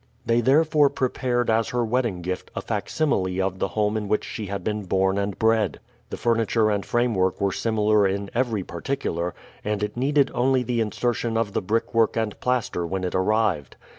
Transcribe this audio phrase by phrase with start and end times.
[0.25, 4.47] They therefore prepared as her wedding gift a facsimile of the home in which she
[4.47, 5.79] had been born and bred.
[6.09, 11.37] The furniture and framework were similar in every particular, and it needed only the insertion
[11.37, 13.75] of the brickwork and plaster when it arrived.